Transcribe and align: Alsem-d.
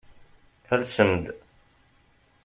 Alsem-d. 0.73 1.23